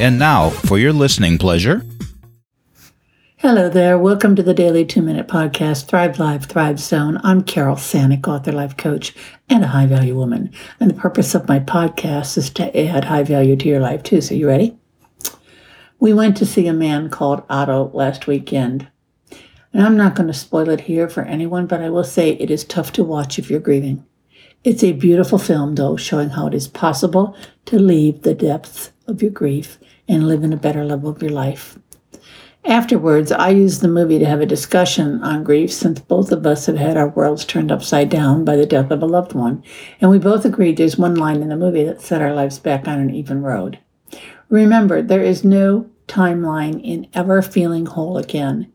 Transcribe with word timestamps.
And 0.00 0.16
now, 0.16 0.50
for 0.50 0.78
your 0.78 0.92
listening 0.92 1.38
pleasure. 1.38 1.84
Hello 3.38 3.68
there. 3.68 3.98
Welcome 3.98 4.36
to 4.36 4.44
the 4.44 4.54
Daily 4.54 4.86
Two 4.86 5.02
Minute 5.02 5.26
Podcast, 5.26 5.86
Thrive 5.86 6.20
Live, 6.20 6.46
Thrive 6.46 6.78
Zone. 6.78 7.18
I'm 7.24 7.42
Carol 7.42 7.74
Sanick, 7.74 8.28
author, 8.28 8.52
life 8.52 8.76
coach, 8.76 9.12
and 9.48 9.64
a 9.64 9.66
high 9.66 9.86
value 9.86 10.14
woman. 10.14 10.52
And 10.78 10.88
the 10.88 10.94
purpose 10.94 11.34
of 11.34 11.48
my 11.48 11.58
podcast 11.58 12.38
is 12.38 12.48
to 12.50 12.80
add 12.80 13.06
high 13.06 13.24
value 13.24 13.56
to 13.56 13.68
your 13.68 13.80
life, 13.80 14.04
too. 14.04 14.20
So, 14.20 14.36
you 14.36 14.46
ready? 14.46 14.78
We 15.98 16.14
went 16.14 16.36
to 16.36 16.46
see 16.46 16.68
a 16.68 16.72
man 16.72 17.10
called 17.10 17.42
Otto 17.50 17.90
last 17.92 18.28
weekend. 18.28 18.86
And 19.72 19.82
I'm 19.82 19.96
not 19.96 20.14
going 20.14 20.28
to 20.28 20.32
spoil 20.32 20.68
it 20.68 20.82
here 20.82 21.08
for 21.08 21.24
anyone, 21.24 21.66
but 21.66 21.82
I 21.82 21.90
will 21.90 22.04
say 22.04 22.30
it 22.34 22.52
is 22.52 22.64
tough 22.64 22.92
to 22.92 23.02
watch 23.02 23.36
if 23.36 23.50
you're 23.50 23.58
grieving. 23.58 24.06
It's 24.62 24.84
a 24.84 24.92
beautiful 24.92 25.38
film, 25.38 25.74
though, 25.74 25.96
showing 25.96 26.30
how 26.30 26.46
it 26.46 26.54
is 26.54 26.68
possible 26.68 27.36
to 27.64 27.80
leave 27.80 28.22
the 28.22 28.34
depths 28.34 28.92
of 29.08 29.22
your 29.22 29.30
grief 29.30 29.78
and 30.08 30.26
live 30.26 30.42
in 30.42 30.52
a 30.52 30.56
better 30.56 30.84
level 30.84 31.10
of 31.10 31.22
your 31.22 31.30
life. 31.30 31.78
Afterwards, 32.64 33.30
I 33.32 33.50
used 33.50 33.80
the 33.80 33.88
movie 33.88 34.18
to 34.18 34.26
have 34.26 34.40
a 34.40 34.46
discussion 34.46 35.22
on 35.22 35.44
grief 35.44 35.72
since 35.72 36.00
both 36.00 36.32
of 36.32 36.44
us 36.44 36.66
have 36.66 36.76
had 36.76 36.96
our 36.96 37.08
worlds 37.08 37.44
turned 37.44 37.70
upside 37.70 38.10
down 38.10 38.44
by 38.44 38.56
the 38.56 38.66
death 38.66 38.90
of 38.90 39.02
a 39.02 39.06
loved 39.06 39.32
one, 39.32 39.62
and 40.00 40.10
we 40.10 40.18
both 40.18 40.44
agreed 40.44 40.76
there's 40.76 40.98
one 40.98 41.14
line 41.14 41.40
in 41.40 41.48
the 41.48 41.56
movie 41.56 41.84
that 41.84 42.02
set 42.02 42.20
our 42.20 42.34
lives 42.34 42.58
back 42.58 42.86
on 42.86 42.98
an 42.98 43.14
even 43.14 43.42
road. 43.42 43.78
Remember, 44.48 45.00
there 45.02 45.22
is 45.22 45.44
no 45.44 45.88
timeline 46.08 46.82
in 46.82 47.06
ever 47.14 47.42
feeling 47.42 47.86
whole 47.86 48.18
again. 48.18 48.70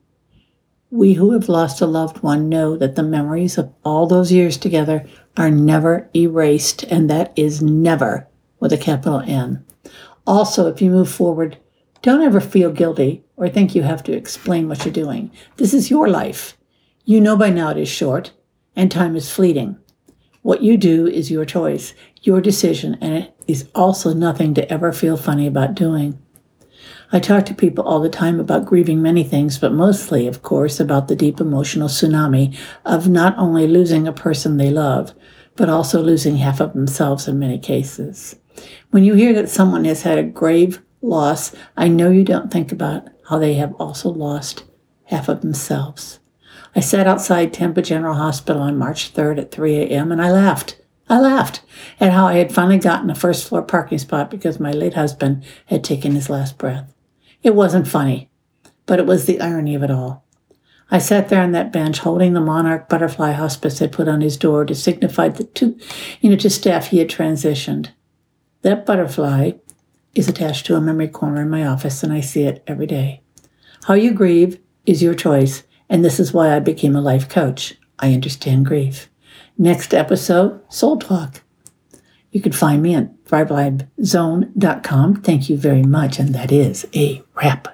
We 0.89 1.13
who 1.13 1.31
have 1.31 1.49
lost 1.49 1.81
a 1.81 1.85
loved 1.85 2.21
one 2.21 2.49
know 2.49 2.77
that 2.77 2.95
the 2.95 3.03
memories 3.03 3.57
of 3.57 3.73
all 3.83 4.05
those 4.05 4.31
years 4.31 4.57
together 4.57 5.05
are 5.35 5.52
never 5.52 6.09
erased, 6.15 6.83
and 6.83 7.09
that 7.09 7.33
is 7.35 7.61
never 7.61 8.27
with 8.59 8.71
a 8.71 8.77
capital 8.77 9.21
N. 9.25 9.65
Also, 10.25 10.67
if 10.67 10.81
you 10.81 10.89
move 10.89 11.09
forward, 11.11 11.57
don't 12.02 12.21
ever 12.21 12.39
feel 12.39 12.71
guilty 12.71 13.23
or 13.35 13.49
think 13.49 13.75
you 13.75 13.83
have 13.83 14.03
to 14.03 14.13
explain 14.13 14.67
what 14.67 14.85
you're 14.85 14.93
doing. 14.93 15.31
This 15.57 15.73
is 15.73 15.89
your 15.89 16.07
life. 16.07 16.57
You 17.05 17.19
know 17.19 17.35
by 17.35 17.49
now 17.49 17.71
it 17.71 17.77
is 17.77 17.89
short 17.89 18.31
and 18.75 18.91
time 18.91 19.15
is 19.15 19.30
fleeting. 19.30 19.77
What 20.41 20.61
you 20.61 20.77
do 20.77 21.07
is 21.07 21.31
your 21.31 21.45
choice, 21.45 21.93
your 22.21 22.41
decision, 22.41 22.97
and 23.02 23.13
it 23.13 23.35
is 23.47 23.69
also 23.73 24.13
nothing 24.13 24.53
to 24.55 24.71
ever 24.71 24.91
feel 24.91 25.15
funny 25.15 25.47
about 25.47 25.75
doing. 25.75 26.19
I 27.13 27.19
talk 27.19 27.45
to 27.45 27.53
people 27.53 27.85
all 27.85 27.99
the 27.99 28.09
time 28.09 28.39
about 28.39 28.65
grieving 28.65 29.02
many 29.02 29.23
things, 29.23 29.58
but 29.58 29.71
mostly, 29.71 30.27
of 30.27 30.41
course, 30.41 30.80
about 30.80 31.08
the 31.08 31.15
deep 31.15 31.39
emotional 31.39 31.87
tsunami 31.87 32.58
of 32.85 33.08
not 33.08 33.37
only 33.37 33.67
losing 33.67 34.08
a 34.08 34.13
person 34.13 34.58
they 34.58 34.71
love, 34.71 35.13
but 35.55 35.69
also 35.69 36.01
losing 36.01 36.37
half 36.37 36.59
of 36.59 36.73
themselves 36.73 37.27
in 37.27 37.39
many 37.39 37.59
cases. 37.59 38.35
When 38.91 39.03
you 39.03 39.13
hear 39.13 39.33
that 39.33 39.49
someone 39.49 39.85
has 39.85 40.03
had 40.03 40.17
a 40.17 40.23
grave 40.23 40.81
loss, 41.01 41.55
I 41.75 41.87
know 41.87 42.09
you 42.09 42.23
don't 42.23 42.51
think 42.51 42.71
about 42.71 43.07
how 43.29 43.39
they 43.39 43.55
have 43.55 43.73
also 43.75 44.09
lost 44.09 44.63
half 45.05 45.29
of 45.29 45.41
themselves. 45.41 46.19
I 46.75 46.79
sat 46.79 47.07
outside 47.07 47.53
Tampa 47.53 47.81
General 47.81 48.15
Hospital 48.15 48.61
on 48.61 48.77
March 48.77 49.13
3rd 49.13 49.39
at 49.39 49.51
3 49.51 49.75
a.m. 49.75 50.11
and 50.11 50.21
I 50.21 50.31
laughed. 50.31 50.79
I 51.09 51.19
laughed 51.19 51.61
at 51.99 52.11
how 52.11 52.25
I 52.27 52.35
had 52.35 52.53
finally 52.53 52.79
gotten 52.79 53.09
a 53.09 53.15
first 53.15 53.47
floor 53.47 53.61
parking 53.61 53.99
spot 53.99 54.31
because 54.31 54.59
my 54.59 54.71
late 54.71 54.93
husband 54.93 55.43
had 55.67 55.83
taken 55.83 56.13
his 56.13 56.29
last 56.29 56.57
breath. 56.57 56.93
It 57.43 57.55
wasn't 57.55 57.87
funny, 57.87 58.29
but 58.85 58.99
it 58.99 59.05
was 59.05 59.25
the 59.25 59.41
irony 59.41 59.75
of 59.75 59.83
it 59.83 59.91
all. 59.91 60.25
I 60.94 60.99
sat 60.99 61.30
there 61.30 61.41
on 61.41 61.53
that 61.53 61.72
bench 61.73 61.97
holding 61.97 62.33
the 62.33 62.39
monarch 62.39 62.88
butterfly 62.88 63.31
hospice 63.31 63.80
had 63.80 63.91
put 63.91 64.08
on 64.08 64.22
his 64.22 64.38
door 64.38 64.63
to 64.63 64.75
signify 64.75 65.30
that 65.30 65.55
to, 65.55 65.75
you 66.22 66.30
know, 66.30 66.36
to 66.36 66.52
staff 66.52 66.89
he 66.89 66.99
had 66.99 67.09
transitioned. 67.09 67.89
That 68.61 68.86
butterfly 68.86 69.53
is 70.14 70.30
attached 70.30 70.67
to 70.67 70.75
a 70.75 70.81
memory 70.81 71.08
corner 71.08 71.41
in 71.41 71.49
my 71.49 71.66
office, 71.66 72.03
and 72.03 72.14
I 72.14 72.19
see 72.21 72.44
it 72.44 72.64
every 72.67 72.86
day. 72.86 73.23
How 73.86 73.95
you 73.95 74.11
grieve 74.11 74.59
is 74.86 75.02
your 75.02 75.15
choice, 75.15 75.64
and 75.89 76.05
this 76.05 76.20
is 76.20 76.31
why 76.31 76.55
I 76.55 76.59
became 76.59 76.95
a 76.95 77.02
life 77.02 77.27
coach. 77.27 77.73
I 77.98 78.14
understand 78.14 78.67
grief. 78.67 79.10
Next 79.58 79.95
episode, 79.95 80.61
Soul 80.71 80.99
Talk. 80.99 81.42
You 82.30 82.39
can 82.39 82.52
find 82.52 82.83
me 82.83 82.93
at 82.93 83.23
thrivelivezone.com. 83.25 85.15
Thank 85.23 85.49
you 85.49 85.58
very 85.58 85.81
much, 85.81 86.20
and 86.20 86.36
that 86.36 86.52
is 86.52 86.87
a 86.93 87.23
wrap. 87.33 87.73